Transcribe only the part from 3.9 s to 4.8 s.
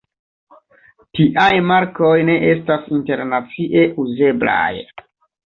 uzeblaj.